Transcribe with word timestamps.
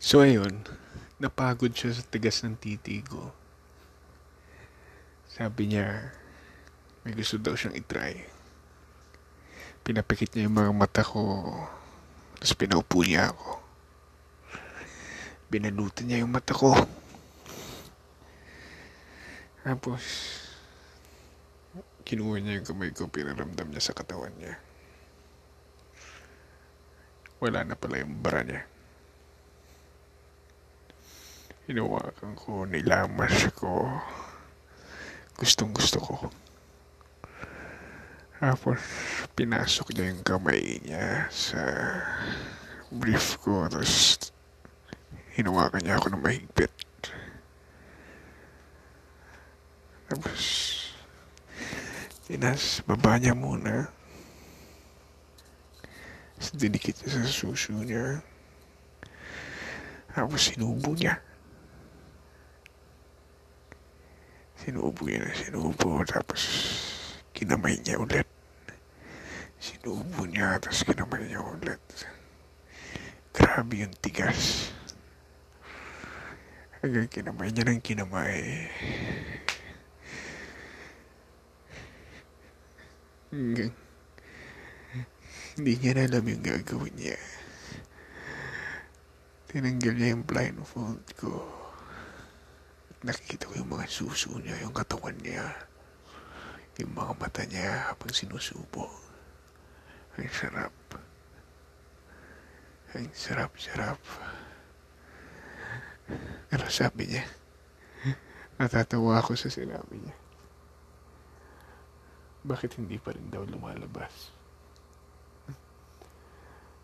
So 0.00 0.24
ayun, 0.24 0.64
napagod 1.20 1.76
siya 1.76 1.92
sa 1.92 2.00
tigas 2.00 2.40
ng 2.40 2.56
titi 2.56 3.04
ko. 3.04 3.36
Sabi 5.28 5.68
niya, 5.68 6.16
may 7.04 7.12
gusto 7.12 7.36
daw 7.36 7.52
siyang 7.52 7.76
itry. 7.76 8.24
Pinapikit 9.84 10.32
niya 10.32 10.48
yung 10.48 10.56
mga 10.56 10.72
mata 10.72 11.04
ko, 11.04 11.44
tapos 12.40 12.56
pinaupo 12.56 13.04
niya 13.04 13.28
ako. 13.28 13.60
Binalutan 15.52 16.08
niya 16.08 16.24
yung 16.24 16.32
mata 16.32 16.56
ko. 16.56 16.72
Tapos, 19.60 20.04
kinuha 22.08 22.40
niya 22.40 22.56
yung 22.56 22.68
kamay 22.72 22.88
ko, 22.96 23.04
pinaramdam 23.04 23.68
niya 23.68 23.92
sa 23.92 23.92
katawan 23.92 24.32
niya. 24.40 24.56
Wala 27.36 27.68
na 27.68 27.76
pala 27.76 28.00
yung 28.00 28.16
bara 28.24 28.40
niya. 28.48 28.69
Hinawakan 31.70 32.34
ko, 32.34 32.66
nilamas 32.66 33.46
ko. 33.54 33.86
Gustong 35.38 35.70
gusto 35.70 36.02
ko. 36.02 36.16
Tapos, 38.42 38.82
pinasok 39.38 39.94
niya 39.94 40.10
yung 40.10 40.26
kamay 40.26 40.82
niya 40.82 41.30
sa 41.30 41.62
brief 42.90 43.38
ko. 43.38 43.70
Tapos, 43.70 44.18
hinawakan 45.38 45.86
niya 45.86 46.02
ako 46.02 46.10
ng 46.10 46.22
mahigpit. 46.26 46.74
Tapos, 50.10 50.42
tinas, 52.26 52.82
baba 52.82 53.14
niya 53.14 53.38
muna. 53.38 53.86
Tapos, 56.34 56.50
dinikit 56.58 56.98
niya 56.98 57.22
sa 57.22 57.30
suso 57.30 57.78
niya. 57.78 58.26
Tapos, 60.10 60.50
sinubo 60.50 60.98
niya. 60.98 61.29
Sinubo 64.70 65.02
na 65.10 65.34
sinubo. 65.34 65.98
Tapos, 66.06 66.46
kinamay 67.34 67.74
niya 67.82 67.98
ulit. 67.98 68.22
Sinubo 69.58 70.22
niya, 70.30 70.62
tapos 70.62 70.86
kinamay 70.86 71.26
niya 71.26 71.42
ulit. 71.42 71.82
Grabe 73.34 73.82
yung 73.82 73.90
tigas. 73.98 74.70
Hanggang 76.78 77.10
kinamay 77.10 77.50
niya 77.50 77.66
ng 77.66 77.82
kinamay. 77.82 78.70
Hanggang 83.34 83.74
hindi 85.58 85.72
niya 85.82 85.98
na 85.98 86.02
alam 86.06 86.30
yung 86.30 86.46
gagawin 86.46 86.94
niya. 86.94 87.18
Tinanggal 89.50 89.94
niya 89.98 90.14
yung 90.14 90.22
blindfold 90.22 91.02
ko. 91.18 91.59
Nakikita 93.00 93.48
ko 93.48 93.56
yung 93.56 93.72
mga 93.72 93.88
suso 93.88 94.28
niya, 94.36 94.60
yung 94.60 94.76
katawan 94.76 95.16
niya. 95.24 95.56
Yung 96.76 96.92
mga 96.92 97.12
mata 97.16 97.42
niya 97.48 97.88
habang 97.88 98.12
sinusubo. 98.12 98.92
Ang 100.20 100.28
sarap. 100.28 100.76
Ang 102.92 103.08
sarap, 103.16 103.52
sarap. 103.56 104.00
Pero 106.52 106.66
sabi 106.68 107.08
niya, 107.08 107.24
natatawa 108.60 109.24
ako 109.24 109.32
sa 109.32 109.48
sinabi 109.48 109.96
niya. 109.96 110.16
Bakit 112.44 112.80
hindi 112.80 113.00
pa 113.00 113.16
rin 113.16 113.32
daw 113.32 113.48
lumalabas? 113.48 114.32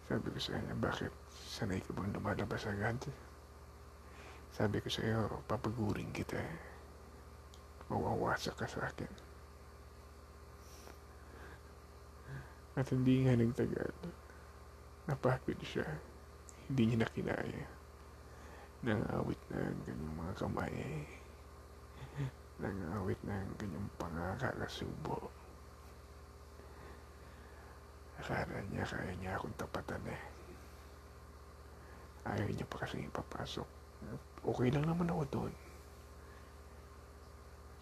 Sabi 0.08 0.32
ko 0.32 0.38
sa 0.38 0.56
kanya, 0.56 0.76
bakit? 0.80 1.12
Sanay 1.50 1.82
ka 1.82 1.92
bang 1.92 2.14
lumalabas 2.14 2.64
agad? 2.64 2.96
Sabi 4.56 4.80
ko 4.80 4.88
sa 4.88 5.04
iyo, 5.04 5.44
papaguring 5.44 6.16
kita. 6.16 6.40
Mawawasak 7.92 8.56
ka 8.56 8.64
sa 8.64 8.88
akin. 8.88 9.12
At 12.80 12.88
hindi 12.88 13.20
nga 13.28 13.36
nagtagal. 13.36 13.92
Napagod 15.12 15.60
siya. 15.60 15.84
Hindi 16.72 16.82
niya 16.88 17.04
na 17.04 17.12
kinaya. 17.12 17.68
Nangawit 18.80 19.40
na 19.52 19.60
ang 19.60 19.80
kanyang 19.84 20.16
mga 20.24 20.32
kamay. 20.40 20.76
Nangawit 22.56 23.20
na 23.28 23.36
ang 23.36 23.54
kanyang 23.60 23.88
pangakakasubo. 24.00 25.28
Akala 28.24 28.64
niya 28.72 28.88
kaya 28.88 29.12
niya 29.20 29.36
akong 29.36 29.56
tapatan 29.60 30.00
eh. 30.08 30.22
Ayaw 32.24 32.48
niya 32.48 32.64
pa 32.64 32.80
kasi 32.80 33.04
ipapasok. 33.04 33.85
Okay 34.46 34.68
lang 34.70 34.86
naman 34.86 35.10
ako 35.10 35.22
doon. 35.30 35.52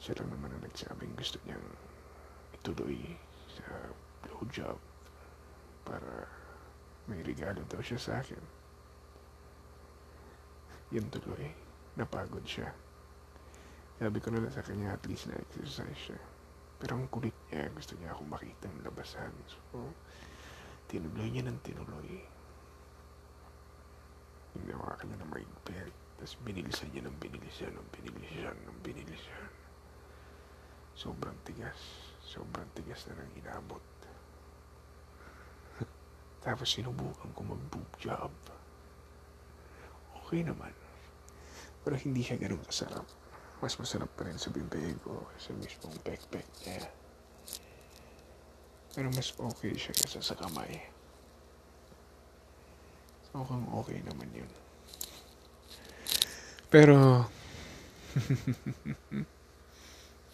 Siya 0.00 0.16
lang 0.20 0.32
naman 0.32 0.52
ang 0.52 0.62
nagsabing 0.64 1.12
gusto 1.16 1.36
niyang 1.44 1.68
ituloy 2.56 3.16
sa 3.52 3.64
blowjob 4.24 4.80
para 5.84 6.28
may 7.04 7.20
regalo 7.20 7.60
daw 7.68 7.84
siya 7.84 8.00
sa 8.00 8.12
akin. 8.24 8.40
Yun 10.92 11.08
tuloy. 11.12 11.52
Napagod 12.00 12.44
siya. 12.48 12.72
Sabi 14.00 14.18
ko 14.18 14.34
na 14.34 14.42
lang 14.42 14.50
sa 14.50 14.64
kanya 14.64 14.96
at 14.96 15.04
least 15.06 15.30
na 15.30 15.38
exercise 15.38 16.00
siya. 16.10 16.20
Pero 16.80 16.98
ang 16.98 17.06
kulit 17.08 17.36
niya, 17.48 17.70
gusto 17.70 17.94
niya 17.96 18.12
akong 18.12 18.28
makita 18.28 18.66
ng 18.66 18.82
labasan. 18.82 19.32
So, 19.46 19.94
tinuloy 20.90 21.30
niya 21.30 21.46
ng 21.46 21.60
tinuloy. 21.62 22.33
Ginawa 24.74 24.98
ka 24.98 25.06
niya 25.06 25.22
ng 25.22 25.30
maigpit. 25.30 25.94
Tapos 26.18 26.34
binilisan 26.42 26.90
niya 26.90 27.06
ng 27.06 27.14
binilisan, 27.22 27.70
ng 27.78 27.88
binilisan, 27.94 28.58
ng 28.66 28.78
binilisan. 28.82 29.46
Sobrang 30.98 31.38
tigas. 31.46 31.78
Sobrang 32.26 32.66
tigas 32.74 33.06
na 33.06 33.22
nang 33.22 33.30
inabot. 33.38 33.86
Tapos 36.42 36.66
sinubukan 36.66 37.30
ko 37.30 37.40
mag-boob 37.46 37.86
job. 38.02 38.34
Okay 40.26 40.42
naman. 40.42 40.74
Pero 41.86 41.94
hindi 41.94 42.26
siya 42.26 42.42
ganun 42.42 42.66
kasarap. 42.66 43.06
Mas 43.62 43.78
masarap 43.78 44.10
pa 44.18 44.26
rin 44.26 44.42
sa 44.42 44.50
bibig 44.50 44.98
ko 45.06 45.30
sa 45.38 45.54
mismong 45.54 46.02
pek-pek 46.02 46.50
niya. 46.66 46.82
Pero 48.90 49.06
mas 49.14 49.38
okay 49.38 49.78
siya 49.78 49.94
kaysa 49.94 50.18
sa 50.18 50.34
kamay. 50.34 50.82
Okay, 53.30 53.62
okay 53.78 53.98
naman 54.02 54.34
yun. 54.34 54.50
Pero, 56.74 57.30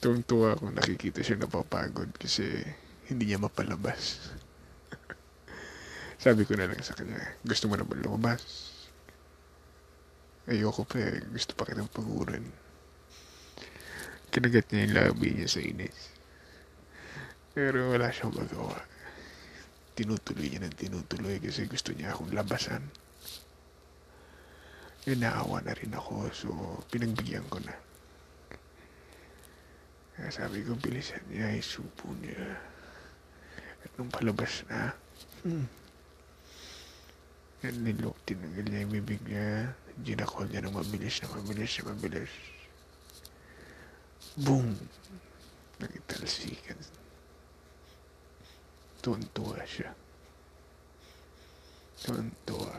tuwang-tuwa 0.01 0.56
ako 0.56 0.73
nakikita 0.73 1.21
siya 1.21 1.37
napapagod 1.37 2.09
kasi 2.17 2.65
hindi 3.12 3.28
niya 3.28 3.37
mapalabas. 3.37 4.33
Sabi 6.25 6.49
ko 6.49 6.56
na 6.56 6.65
lang 6.65 6.81
sa 6.81 6.97
kanya, 6.97 7.21
gusto 7.45 7.69
mo 7.69 7.77
na 7.77 7.84
ba 7.84 7.93
lumabas? 7.93 8.41
Ayoko 10.49 10.89
pa 10.89 10.97
eh, 10.97 11.21
gusto 11.28 11.53
pa 11.53 11.69
kitang 11.69 11.93
paguran. 11.93 12.49
Kinagat 14.33 14.72
niya 14.72 14.89
yung 14.89 14.97
labi 14.97 15.37
niya 15.37 15.45
sa 15.45 15.61
inis. 15.61 16.17
Pero 17.53 17.93
wala 17.93 18.09
siyang 18.09 18.33
magawa. 18.33 18.81
Tinutuloy 19.93 20.49
niya 20.49 20.65
ng 20.65 20.72
tinutuloy 20.72 21.37
kasi 21.37 21.69
gusto 21.69 21.93
niya 21.93 22.17
akong 22.17 22.33
labasan. 22.33 23.09
Yun, 25.09 25.25
naawa 25.25 25.65
na 25.65 25.72
rin 25.72 25.97
ako, 25.97 26.28
so 26.28 26.49
pinagbigyan 26.93 27.44
ko 27.49 27.56
na. 27.65 27.72
Kaya 30.12 30.28
sabi 30.28 30.61
ko, 30.61 30.77
bilisan 30.77 31.25
niya, 31.33 31.56
isupo 31.56 32.12
niya. 32.21 32.61
At 33.81 33.91
nung 33.97 34.12
palabas 34.12 34.60
na, 34.69 34.93
hmm, 35.41 35.65
yan 37.60 37.77
nilok, 37.84 38.16
tinanggal 38.25 38.65
niya 38.69 38.84
yung 38.84 38.95
bibig 39.01 39.21
niya. 39.28 39.72
Ginakol 40.01 40.48
niya 40.48 40.65
ng 40.65 40.77
mabilis 40.77 41.21
na 41.21 41.28
mabilis 41.33 41.72
na 41.77 41.92
mabilis. 41.92 42.33
Boom! 44.41 44.77
Nagitalsikan. 45.77 46.80
Tuwan-tuwa 49.04 49.60
siya. 49.65 49.92
Tuwan-tuwa. 52.01 52.72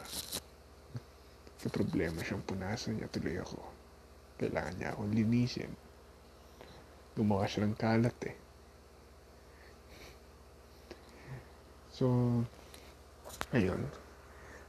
May 1.61 1.69
problema 1.69 2.25
siyang 2.25 2.41
punasan 2.41 2.97
niya 2.97 3.09
tuloy 3.13 3.37
ako. 3.37 3.61
Kailangan 4.41 4.73
niya 4.81 4.89
akong 4.97 5.13
linisin. 5.13 5.71
Gumawa 7.13 7.45
siya 7.45 7.69
ng 7.69 7.77
kalat 7.77 8.17
eh. 8.25 8.35
So, 11.93 12.09
ayun. 13.53 13.85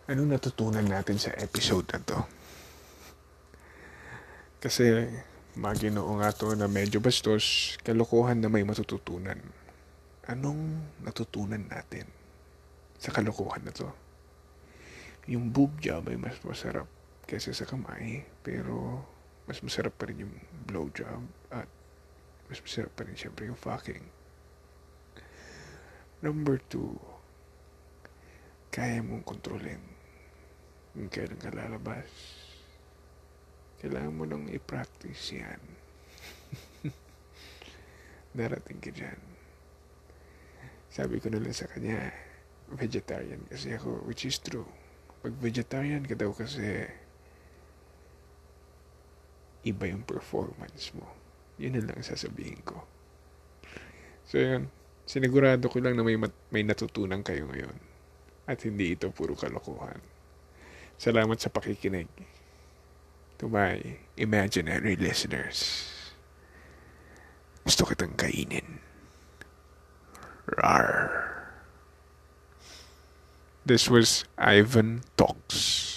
Anong 0.05 0.37
natutunan 0.37 0.85
natin 0.85 1.17
sa 1.17 1.33
episode 1.41 1.89
na 1.89 2.01
to? 2.05 2.21
Kasi, 4.61 5.09
maginoo 5.57 6.13
nga 6.21 6.29
to 6.37 6.53
na 6.53 6.69
medyo 6.69 7.01
bastos, 7.01 7.81
kalokohan 7.81 8.45
na 8.45 8.53
may 8.53 8.69
matututunan. 8.69 9.41
Anong 10.29 10.85
natutunan 11.01 11.65
natin 11.73 12.05
sa 13.01 13.17
kalokohan 13.17 13.65
na 13.65 13.73
to? 13.73 13.89
Yung 15.31 15.55
boob 15.55 15.79
job 15.79 16.11
ay 16.11 16.19
mas 16.19 16.39
masarap 16.43 16.91
kaysa 17.31 17.55
sa 17.55 17.69
kamay. 17.69 18.27
Pero 18.43 19.07
mas 19.47 19.63
masarap 19.63 19.95
pa 19.95 20.07
rin 20.11 20.27
yung 20.27 20.35
blowjob 20.67 21.27
at 21.51 21.67
mas 22.47 22.59
masarap 22.63 22.93
pa 22.95 23.07
rin 23.07 23.19
siyempre 23.19 23.47
yung 23.47 23.59
fucking. 23.59 24.03
Number 26.23 26.63
two, 26.71 26.95
kaya 28.71 29.03
mong 29.03 29.27
kontrolin 29.27 29.83
kung 30.95 31.11
kailan 31.11 31.41
ka 31.43 31.51
lalabas. 31.51 32.07
Kailangan 33.83 34.15
mo 34.15 34.23
nang 34.23 34.47
i-practice 34.47 35.35
yan. 35.35 35.63
Darating 38.39 38.79
ka 38.79 38.95
dyan. 38.95 39.21
Sabi 40.93 41.19
ko 41.19 41.33
na 41.33 41.43
lang 41.43 41.57
sa 41.57 41.67
kanya, 41.67 42.15
vegetarian 42.79 43.43
kasi 43.51 43.75
ako, 43.75 44.07
which 44.07 44.23
is 44.23 44.39
true. 44.39 44.69
Pag 45.23 45.39
vegetarian 45.39 46.03
ka 46.03 46.19
daw 46.19 46.35
kasi, 46.35 46.91
iba 49.63 49.85
yung 49.87 50.03
performance 50.03 50.91
mo. 50.99 51.07
Yun 51.63 51.79
na 51.79 51.83
lang 51.87 52.03
sasabihin 52.03 52.59
ko. 52.67 52.83
So 54.27 54.43
yun, 54.43 54.67
sinigurado 55.07 55.71
ko 55.71 55.79
lang 55.79 55.95
na 55.95 56.03
may, 56.03 56.19
mat- 56.19 56.51
may 56.51 56.67
natutunan 56.67 57.23
kayo 57.23 57.47
ngayon. 57.47 57.79
At 58.51 58.67
hindi 58.67 58.99
ito 58.99 59.15
puro 59.15 59.39
kalokohan. 59.39 60.03
Salamat 60.99 61.39
sa 61.39 61.51
pakikinig. 61.55 62.11
To 63.39 63.47
my 63.47 63.79
imaginary 64.19 64.99
listeners. 64.99 65.91
Gusto 67.63 67.87
kitang 67.87 68.19
kainin. 68.19 68.83
Rar. 70.59 71.22
This 73.65 73.89
was 73.89 74.25
Ivan 74.37 75.03
Talks. 75.17 75.92